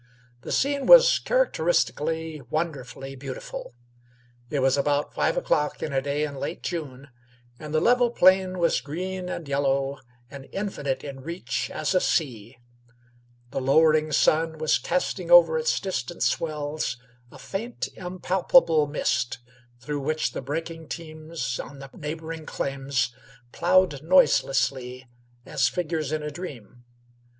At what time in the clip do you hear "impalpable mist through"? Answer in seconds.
17.95-19.99